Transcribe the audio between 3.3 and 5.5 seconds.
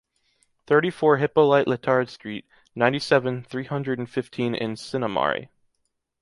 three hundred and fifteen in Sinnamary